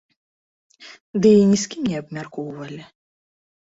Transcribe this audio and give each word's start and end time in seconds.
Ды 1.25 1.29
і 1.41 1.45
ні 1.51 1.57
з 1.65 1.71
кім 1.75 1.83
не 1.91 1.95
абмяркоўвалі. 2.05 2.79